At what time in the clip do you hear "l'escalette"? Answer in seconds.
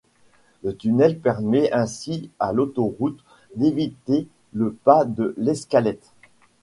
5.37-6.11